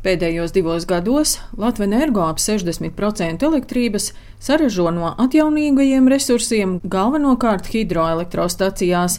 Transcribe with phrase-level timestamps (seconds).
[0.00, 4.06] Pēdējos divos gados Latvijas energo ap 60% elektrības
[4.40, 9.18] saražo no atjaunīgajiem resursiem, galvenokārt hidroelektrostacijās.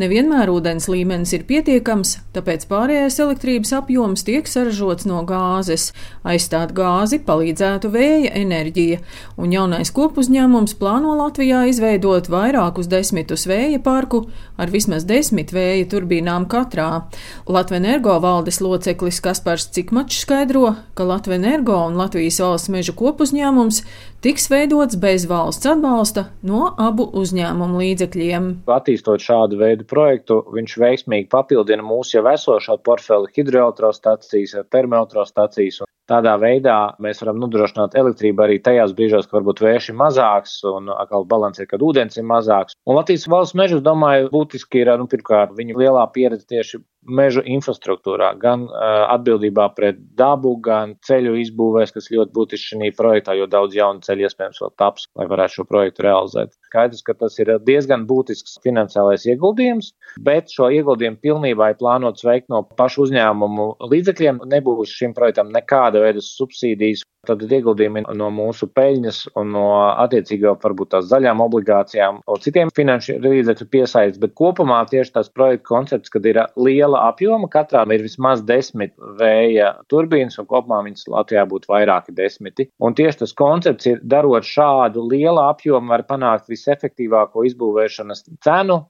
[0.00, 5.90] Nevienmēr ūdens līmenis ir pietiekams, tāpēc pārējais elektrības apjoms tiek saražots no gāzes.
[6.24, 9.02] Aizstāt gāzi palīdzētu vēja enerģija,
[9.36, 14.22] un jaunais kopuzņēmums plāno Latvijā izveidot vairākus desmitus vēja parku
[14.56, 17.02] ar vismaz desmit vēja turbīnām katrā.
[17.44, 23.84] Latvijas energo valdes loceklis Kaspars Cikmačs skaidro, ka Latvijas energo un Latvijas valsts meža kopuzņēmums
[24.24, 28.48] tiks veidots bez valsts atbalsta no abu uzņēmumu līdzekļiem.
[28.68, 35.80] Attīstot šādu veidu projektu, viņš veiksmīgi papildina mūsu jau esošo portfeli hidroelektrostacijas, termoelektrostacijas.
[36.10, 40.90] Tādā veidā mēs varam nodrošināt elektrību arī tajās brīžos, kad varbūt vējš ir mazāks un
[40.90, 42.74] atkal balans ir, kad ūdens ir mazāks.
[42.88, 48.32] Un Latvijas valsts mežus, domāju, būtiski ir, nu, pirmkārt, viņu lielā pieredze tieši mežu infrastruktūrā,
[48.40, 48.66] gan
[49.14, 54.26] atbildībā pret dabu, gan ceļu izbūvēs, kas ļoti būtiski šī projektā, jo daudz jaunu ceļu
[54.28, 56.56] iespējams vēl taps, lai varētu šo projektu realizēt.
[56.70, 59.92] Skaidrs, ka tas ir diezgan būtisks finansiālais ieguldījums,
[60.26, 64.44] bet šo ieguldījumu pilnībā ir plānots veikt no pašu uzņēmumu līdzekļiem.
[64.50, 69.64] Nebūs šim projektam nekāda veida subsīdijas Tad ieguldījumi no mūsu peļņas un no
[70.00, 75.66] attiecīgā varbūt tās zaļām obligācijām un citiem finanšu līdzekļu piesaistes, bet kopumā tieši tās projekta
[75.68, 81.44] koncepts, kad ir liela apjoma, katrā ir vismaz desmit vēja turbīnas un kopumā viņas Latvijā
[81.50, 82.68] būtu vairāki desmiti.
[82.80, 88.82] Un tieši tas koncepts ir, darot šādu lielu apjomu, var panākt visefektīvāko izbūvēšanas cenu,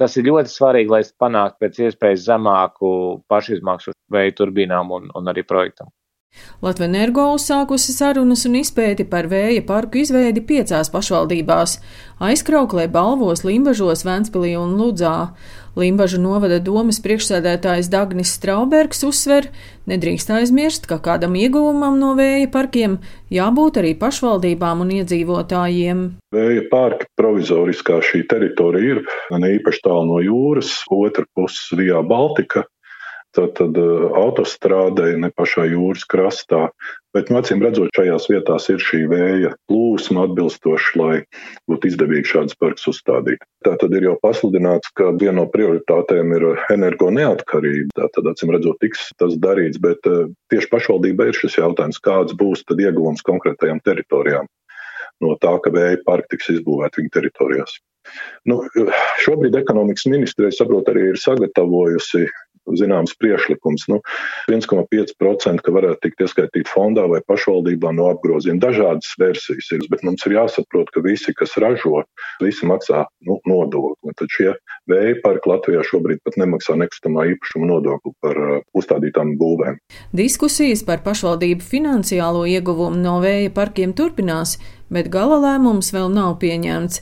[0.00, 2.88] Tas ir ļoti svarīgi, lai panāktu pēc iespējas zemāku
[3.30, 5.92] pašizmaksu vēja turbīnām un, un arī projektam.
[6.64, 11.78] Latvija Energo uzsākusi sarunas un izpēti par vēja parku izveidi piecās pašvaldībās-
[12.28, 15.34] aizkrauklē, Balvos, Limbažos, Ventspilī un Ludzā.
[15.76, 19.48] Limbažu novada domas priekšsēdētājs Dagnis Straubergs uzsver,
[19.90, 22.98] nedrīkst aizmirst, ka kādam ieguvumam no vēja parkiem
[23.30, 26.04] jābūt arī pašvaldībām un iedzīvotājiem.
[26.32, 32.64] Vēja parki provizoriskā šī teritorija ir gan īpaši tālu no jūras, otra puses Vijā Baltika
[33.34, 36.68] Tātad eh, autostrādē, ne pašā jūras krastā.
[37.14, 41.16] Bet, nu, acīm redzot, šajās vietās ir šī vēja plūsma atbilstoša, lai
[41.70, 43.42] būtu izdevīgi šādas parks uzstādīt.
[43.66, 47.94] Tā tad ir jau pasludināts, ka viena no prioritātēm ir energo neatkarība.
[47.98, 52.36] Tā tad, acīm redzot, tiks tas darīts, bet eh, tieši pašvaldībai ir šis jautājums, kāds
[52.38, 54.50] būs tad ieguvums konkrētajām teritorijām
[55.22, 57.76] no tā, ka vēja parki tiks izbūvēti viņu teritorijās.
[58.48, 58.58] Nu,
[59.24, 62.26] šobrīd ekonomikas ministrija, saprot, arī ir sagatavojusi
[62.80, 63.86] zināms priešlikums.
[63.92, 64.00] Nu,
[64.50, 68.62] 1,5% ka varētu tikt ieskaitīt fondā vai pašvaldībā no apgrozījuma.
[68.64, 72.04] Dažādas versijas ir, bet mums ir jāsaprot, ka visi, kas ražo,
[72.42, 74.14] visi maksā nu, nodokli.
[74.18, 74.52] Tad šie
[74.90, 79.80] vēja parki Latvijā šobrīd pat nemaksā nekustamā īpašuma nodokli par uh, uzstādītām būvēm.
[80.16, 84.58] Diskusijas par pašvaldību finansiālo ieguvumu no vēja parkiem turpinās
[84.94, 87.00] bet gala lēmums vēl nav pieņemts.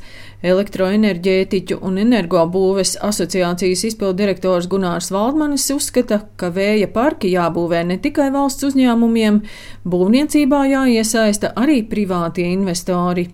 [0.52, 8.70] Elektroenerģētiķu un energobūves asociācijas izpildirektors Gunārs Valdmanis uzskata, ka vēja parki jābūvē ne tikai valsts
[8.70, 9.42] uzņēmumiem,
[9.88, 13.28] būvniecībā jāiesaista arī privātie investori.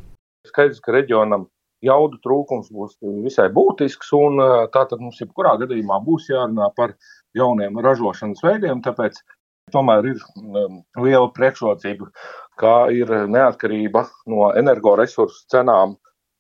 [0.49, 1.47] Skaidrs, ka reģionam
[1.85, 4.43] jaudu trūkums būs visai būtisks, un
[4.75, 6.97] tātad mums jebkurā gadījumā būs jārunā par
[7.39, 9.21] jauniem ražošanas veidiem, tāpēc
[9.73, 10.23] tomēr ir
[10.99, 12.09] liela priekšrocība
[12.59, 15.95] kā ir neatkarība no energoresursu cenām,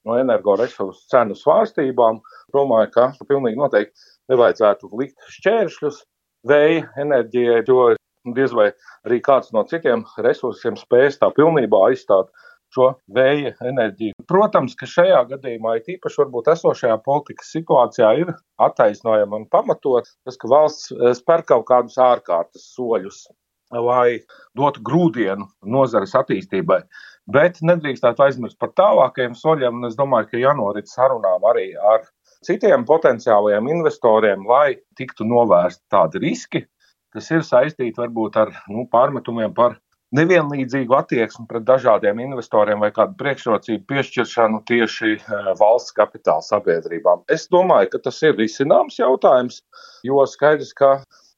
[0.06, 2.20] no energoresursu cenu svārstībām.
[2.55, 6.03] Domāju, ka pilnīgi noteikti nevajadzētu likt šķēršļus
[6.49, 7.94] vēja enerģijai, jo
[8.37, 8.70] diez vai
[9.06, 12.32] arī kāds no citiem resursiem spēs tā pilnībā aizstāt
[12.75, 14.17] šo vēja enerģiju.
[14.29, 18.34] Protams, ka šajā gadījumā, it īpaši varbūt esošajā politikas situācijā, ir
[18.69, 23.27] attaisnojama un pamatot tas, ka valsts spēr kaut kādus ārkārtas soļus
[23.75, 24.21] lai
[24.56, 26.81] dotu grūdienu nozares attīstībai.
[27.29, 32.06] Bet nedrīkstētu aizmirst par tālākajiem soļiem, es domāju, ka jānorit sarunām arī ar
[32.47, 36.65] citiem potenciālajiem investoriem, lai tiktu novērsti tādi riski,
[37.12, 39.76] kas ir saistīti varbūt ar nu, pārmetumiem par
[40.16, 47.25] nevienlīdzīgu attieksmi pret dažādiem investoriem vai kādu priekšrocību piešķiršanu tieši eh, valsts kapitāla sabiedrībām.
[47.32, 49.60] Es domāju, ka tas ir risināms jautājums,
[50.06, 50.96] jo skaidrs, ka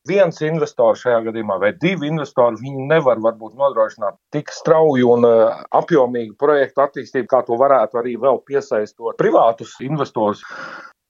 [0.08, 5.58] viens investors šajā gadījumā vai divi investori, viņi nevar varbūt nodrošināt tik strauju un uh,
[5.76, 10.44] apjomīgu projektu attīstību, kā to varētu arī vēl piesaistot privātus investorus.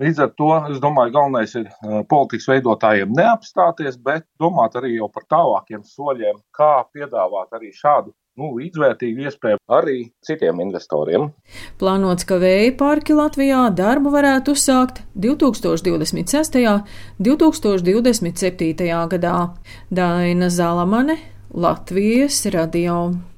[0.00, 5.26] Līdz ar to es domāju, galvenais ir uh, politikas veidotājiem neapstāties, bet domāt arī par
[5.28, 11.28] tālākiem soļiem, kā piedāvāt arī šādu nu, līdzvērtīgu iespēju arī citiem investoriem.
[11.80, 16.60] Plānots, ka vēja parki Latvijā darbu varētu uzsākt 2026.
[16.70, 16.86] un
[17.20, 18.88] 2027.
[19.14, 19.36] gadā.
[19.90, 21.18] Daina Zalamane,
[21.52, 23.29] Latvijas radio.